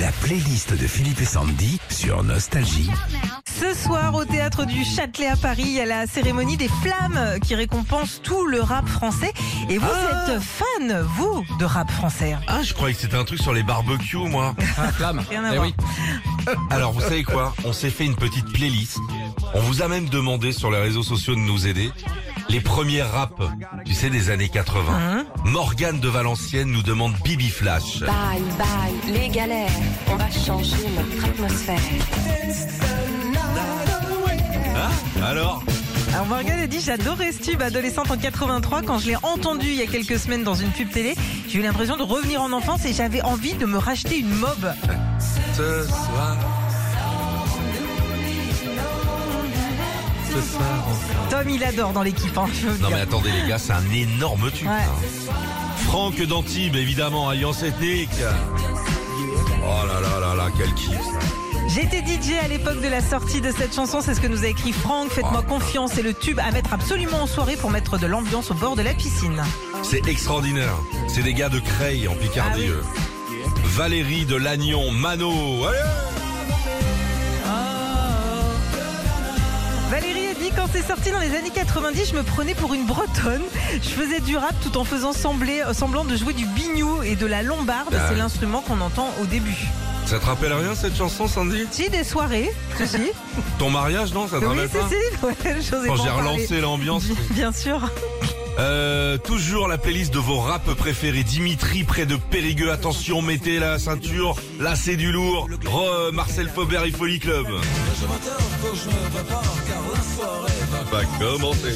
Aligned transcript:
La 0.00 0.12
playlist 0.22 0.72
de 0.78 0.86
Philippe 0.86 1.20
et 1.22 1.24
Sandy 1.24 1.80
sur 1.88 2.22
Nostalgie. 2.22 2.90
Ce 3.58 3.72
soir, 3.74 4.14
au 4.14 4.24
théâtre 4.26 4.66
du 4.66 4.84
Châtelet 4.84 5.28
à 5.28 5.36
Paris, 5.36 5.62
il 5.64 5.72
y 5.72 5.80
a 5.80 5.86
la 5.86 6.06
cérémonie 6.06 6.58
des 6.58 6.68
flammes 6.68 7.38
qui 7.42 7.54
récompense 7.54 8.20
tout 8.22 8.46
le 8.46 8.60
rap 8.60 8.86
français. 8.88 9.32
Et 9.70 9.78
vous 9.78 9.86
Ah. 9.86 10.26
êtes 10.32 10.40
fan, 10.42 11.02
vous, 11.16 11.44
de 11.58 11.64
rap 11.64 11.90
français 11.90 12.36
Ah, 12.46 12.62
je 12.62 12.74
croyais 12.74 12.94
que 12.94 13.00
c'était 13.00 13.16
un 13.16 13.24
truc 13.24 13.40
sur 13.40 13.54
les 13.54 13.62
barbecues, 13.62 14.16
moi. 14.18 14.54
Flamme. 14.96 15.22
Rien 15.30 15.44
à 15.44 15.52
Eh 15.54 15.56
voir. 15.56 15.66
oui. 15.68 16.54
Alors, 16.70 16.92
vous 16.92 17.00
savez 17.00 17.24
quoi? 17.24 17.54
On 17.64 17.72
s'est 17.72 17.90
fait 17.90 18.04
une 18.04 18.16
petite 18.16 18.52
playlist. 18.52 18.98
On 19.54 19.60
vous 19.60 19.80
a 19.82 19.88
même 19.88 20.08
demandé 20.10 20.52
sur 20.52 20.70
les 20.70 20.78
réseaux 20.78 21.02
sociaux 21.02 21.34
de 21.34 21.40
nous 21.40 21.66
aider. 21.66 21.90
Les 22.48 22.60
premiers 22.60 23.02
rap, 23.02 23.42
tu 23.84 23.94
sais, 23.94 24.10
des 24.10 24.30
années 24.30 24.48
80. 24.48 25.24
Morgane 25.44 26.00
de 26.00 26.08
Valenciennes 26.08 26.70
nous 26.70 26.82
demande 26.82 27.14
Bibi 27.24 27.50
Flash. 27.50 28.00
Bye 28.00 28.10
bye, 28.58 29.12
les 29.12 29.28
galères, 29.28 29.70
on 30.08 30.16
va 30.16 30.30
changer 30.30 30.76
notre 30.94 31.24
atmosphère. 31.26 31.80
Alors 35.22 35.62
Alors 36.12 36.26
Morgane 36.26 36.60
a 36.60 36.66
dit 36.66 36.80
j'adorais 36.80 37.32
ce 37.32 37.42
tube 37.42 37.62
adolescente 37.62 38.10
en 38.10 38.16
83 38.16 38.82
quand 38.82 38.98
je 38.98 39.08
l'ai 39.08 39.16
entendu 39.22 39.66
il 39.66 39.74
y 39.74 39.82
a 39.82 39.86
quelques 39.86 40.18
semaines 40.18 40.44
dans 40.44 40.54
une 40.54 40.70
pub 40.70 40.90
télé. 40.90 41.14
J'ai 41.48 41.58
eu 41.58 41.62
l'impression 41.62 41.96
de 41.96 42.02
revenir 42.02 42.42
en 42.42 42.52
enfance 42.52 42.84
et 42.84 42.92
j'avais 42.92 43.22
envie 43.22 43.54
de 43.54 43.66
me 43.66 43.78
racheter 43.78 44.18
une 44.18 44.34
mob. 44.34 44.72
Ce 45.54 45.84
soir. 45.88 46.36
Ce 50.36 50.42
soir. 50.52 50.84
Tom 51.30 51.48
il 51.48 51.64
adore 51.64 51.92
dans 51.92 52.02
l'équipe. 52.02 52.36
Hein, 52.36 52.46
Non 52.80 52.90
mais 52.90 53.00
attendez 53.00 53.30
les 53.30 53.48
gars, 53.48 53.58
c'est 53.58 53.72
un 53.72 53.90
énorme 53.90 54.50
tube. 54.50 54.68
Ouais. 54.68 54.74
ça. 55.26 55.32
Franck 55.84 56.20
d'Antibes, 56.22 56.76
évidemment, 56.76 57.30
Alliance 57.30 57.62
Ethnique. 57.62 58.10
Oh 59.62 59.86
là 59.86 60.00
là 60.00 60.20
là 60.20 60.34
là, 60.34 60.48
quel 60.56 60.72
kiff 60.74 60.90
ça. 60.90 61.18
J'étais 61.68 61.98
DJ 61.98 62.34
à 62.44 62.48
l'époque 62.48 62.82
de 62.82 62.88
la 62.88 63.00
sortie 63.00 63.40
de 63.40 63.50
cette 63.50 63.74
chanson, 63.74 64.00
c'est 64.02 64.14
ce 64.14 64.20
que 64.20 64.26
nous 64.26 64.44
a 64.44 64.48
écrit 64.48 64.72
Franck. 64.72 65.10
Faites-moi 65.10 65.42
confiance, 65.42 65.92
c'est 65.94 66.02
le 66.02 66.12
tube 66.12 66.38
à 66.38 66.50
mettre 66.52 66.72
absolument 66.74 67.22
en 67.22 67.26
soirée 67.26 67.56
pour 67.56 67.70
mettre 67.70 67.98
de 67.98 68.06
l'ambiance 68.06 68.50
au 68.50 68.54
bord 68.54 68.76
de 68.76 68.82
la 68.82 68.92
piscine. 68.92 69.42
C'est 69.82 70.06
extraordinaire. 70.06 70.76
C'est 71.08 71.22
des 71.22 71.34
gars 71.34 71.48
de 71.48 71.60
Creil 71.60 72.08
en 72.08 72.14
Picardie. 72.14 72.68
Ah. 72.70 73.48
Valérie 73.64 74.26
de 74.26 74.36
Lannion, 74.36 74.90
Mano. 74.90 75.64
Allez 75.64 76.05
Valérie 79.90 80.26
a 80.26 80.34
dit 80.34 80.50
quand 80.54 80.66
c'est 80.72 80.82
sorti 80.82 81.10
dans 81.12 81.20
les 81.20 81.34
années 81.36 81.50
90, 81.54 82.08
je 82.10 82.14
me 82.16 82.22
prenais 82.22 82.54
pour 82.54 82.74
une 82.74 82.86
bretonne. 82.86 83.42
Je 83.74 83.88
faisais 83.88 84.20
du 84.20 84.36
rap 84.36 84.54
tout 84.62 84.76
en 84.78 84.84
faisant 84.84 85.12
sembler, 85.12 85.62
euh, 85.66 85.72
semblant 85.74 86.04
de 86.04 86.16
jouer 86.16 86.32
du 86.32 86.44
bignou 86.44 87.02
et 87.02 87.14
de 87.14 87.26
la 87.26 87.42
lombarde. 87.42 87.94
Ah 87.96 88.06
c'est 88.08 88.16
l'instrument 88.16 88.62
qu'on 88.62 88.80
entend 88.80 89.08
au 89.22 89.26
début. 89.26 89.56
Ça 90.06 90.18
te 90.18 90.26
rappelle 90.26 90.52
rien 90.52 90.74
cette 90.74 90.96
chanson, 90.96 91.28
Sandy? 91.28 91.66
Si, 91.70 91.88
des 91.88 92.04
soirées, 92.04 92.52
si. 92.84 92.96
Ton 93.58 93.70
mariage, 93.70 94.12
non? 94.12 94.26
Ça 94.28 94.38
te 94.40 94.44
Oui, 94.44 94.56
rappelle 94.58 94.70
si, 94.70 94.76
pas? 94.76 94.88
si. 94.88 95.26
Ouais, 95.26 95.86
Quand 95.86 95.96
j'ai 95.96 96.10
relancé 96.10 96.60
l'ambiance. 96.60 97.04
Bien 97.30 97.52
sûr. 97.52 97.80
Euh, 98.58 99.18
toujours 99.18 99.68
la 99.68 99.76
playlist 99.76 100.12
de 100.14 100.18
vos 100.18 100.38
rap 100.38 100.64
préférés. 100.74 101.22
Dimitri 101.22 101.84
près 101.84 102.06
de 102.06 102.16
Périgueux. 102.16 102.70
Attention, 102.70 103.20
mettez 103.20 103.58
la 103.58 103.78
ceinture. 103.78 104.36
Là, 104.60 104.74
c'est 104.76 104.96
du 104.96 105.12
lourd. 105.12 105.48
Re, 105.66 106.12
Marcel 106.12 106.48
Faubert 106.48 106.84
et 106.84 106.90
Folly 106.90 107.18
Club. 107.18 107.46
Va 110.90 111.04
commencer. 111.18 111.74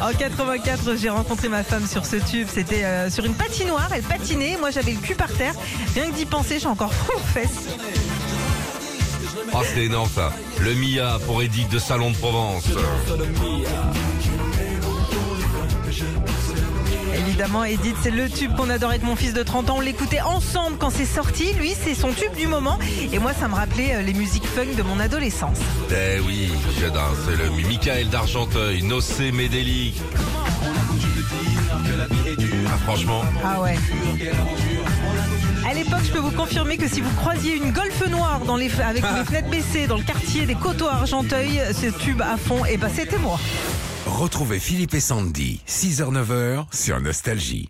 En 0.00 0.12
84, 0.12 0.96
j'ai 0.96 1.08
rencontré 1.08 1.48
ma 1.48 1.64
femme 1.64 1.86
sur 1.86 2.06
ce 2.06 2.16
tube. 2.16 2.48
C'était 2.52 2.84
euh, 2.84 3.10
sur 3.10 3.24
une 3.24 3.34
patinoire. 3.34 3.88
Elle 3.92 4.02
patinait. 4.02 4.56
Moi, 4.58 4.70
j'avais 4.70 4.92
le 4.92 5.00
cul 5.00 5.14
par 5.14 5.32
terre. 5.32 5.54
Rien 5.94 6.10
que 6.10 6.16
d'y 6.16 6.26
penser, 6.26 6.60
j'ai 6.60 6.68
encore 6.68 6.94
froid 6.94 7.16
aux 7.16 7.32
fesses. 7.32 7.66
Ah, 9.52 9.60
c'est 9.64 9.84
énorme 9.84 10.08
ça. 10.14 10.32
Le 10.60 10.74
Mia 10.74 11.18
pour 11.26 11.42
Edith 11.42 11.68
de 11.70 11.78
Salon 11.78 12.10
de 12.10 12.16
Provence. 12.16 12.64
Évidemment, 17.14 17.64
Edith, 17.64 17.96
c'est 18.02 18.10
le 18.10 18.30
tube 18.30 18.54
qu'on 18.56 18.70
adore 18.70 18.90
avec 18.90 19.02
mon 19.02 19.16
fils 19.16 19.34
de 19.34 19.42
30 19.42 19.70
ans. 19.70 19.76
On 19.78 19.80
l'écoutait 19.80 20.20
ensemble 20.20 20.76
quand 20.78 20.90
c'est 20.90 21.04
sorti. 21.04 21.52
Lui, 21.54 21.74
c'est 21.78 21.94
son 21.94 22.12
tube 22.12 22.34
du 22.36 22.46
moment. 22.46 22.78
Et 23.12 23.18
moi, 23.18 23.32
ça 23.38 23.48
me 23.48 23.54
rappelait 23.54 23.96
euh, 23.96 24.02
les 24.02 24.14
musiques 24.14 24.46
funk 24.46 24.74
de 24.76 24.82
mon 24.82 24.98
adolescence. 25.00 25.58
Eh 25.90 26.20
oui, 26.20 26.50
j'adore. 26.80 27.12
C'est 27.26 27.36
le 27.36 27.50
Michael 27.50 28.08
d'Argenteuil, 28.08 28.82
Nocé 28.82 29.32
Médélique. 29.32 30.00
Ah, 32.68 32.78
franchement. 32.84 33.22
Ah 33.44 33.60
ouais. 33.60 33.76
À 35.68 35.74
l'époque, 35.74 36.02
je 36.04 36.12
peux 36.12 36.20
vous 36.20 36.30
confirmer 36.30 36.76
que 36.76 36.86
si 36.86 37.00
vous 37.00 37.12
croisiez 37.16 37.56
une 37.56 37.72
Golf 37.72 38.06
noire 38.08 38.44
dans 38.44 38.56
les, 38.56 38.70
avec 38.80 39.02
les 39.02 39.24
fenêtres 39.24 39.50
baissées 39.50 39.88
dans 39.88 39.96
le 39.96 40.04
quartier 40.04 40.46
des 40.46 40.54
Coteaux 40.54 40.86
Argenteuil, 40.86 41.60
ce 41.72 41.86
tube 41.86 42.22
à 42.22 42.36
fond, 42.36 42.64
et 42.64 42.76
ben 42.76 42.88
c'était 42.88 43.18
moi. 43.18 43.40
Retrouvez 44.06 44.60
Philippe 44.60 44.94
et 44.94 45.00
Sandy, 45.00 45.60
6h-9h 45.66 46.66
sur 46.72 47.00
Nostalgie. 47.00 47.68